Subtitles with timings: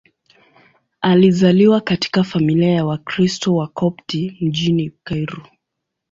[1.01, 5.47] Alizaliwa katika familia ya Wakristo Wakopti mjini Kairo.